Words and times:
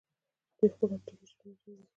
دوی 0.57 0.69
خپل 0.73 0.89
اپلیکیشنونه 0.97 1.57
لري. 1.65 1.85